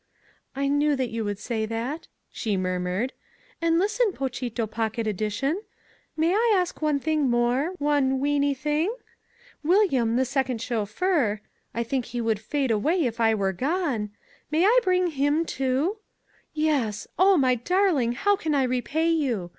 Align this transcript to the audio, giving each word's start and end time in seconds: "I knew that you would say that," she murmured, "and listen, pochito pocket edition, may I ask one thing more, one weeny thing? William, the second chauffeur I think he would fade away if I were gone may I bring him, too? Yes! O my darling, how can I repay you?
"I 0.55 0.67
knew 0.67 0.95
that 0.95 1.11
you 1.11 1.23
would 1.25 1.37
say 1.37 1.67
that," 1.67 2.07
she 2.31 2.57
murmured, 2.57 3.13
"and 3.61 3.77
listen, 3.77 4.13
pochito 4.13 4.65
pocket 4.65 5.05
edition, 5.05 5.61
may 6.17 6.33
I 6.33 6.53
ask 6.57 6.81
one 6.81 6.99
thing 6.99 7.29
more, 7.29 7.75
one 7.77 8.19
weeny 8.19 8.55
thing? 8.55 8.95
William, 9.63 10.15
the 10.15 10.25
second 10.25 10.59
chauffeur 10.59 11.41
I 11.75 11.83
think 11.83 12.05
he 12.05 12.19
would 12.19 12.39
fade 12.39 12.71
away 12.71 13.05
if 13.05 13.19
I 13.19 13.35
were 13.35 13.53
gone 13.53 14.09
may 14.49 14.65
I 14.65 14.79
bring 14.81 15.05
him, 15.11 15.45
too? 15.45 15.97
Yes! 16.51 17.07
O 17.19 17.37
my 17.37 17.53
darling, 17.53 18.13
how 18.13 18.35
can 18.35 18.55
I 18.55 18.63
repay 18.63 19.07
you? 19.07 19.49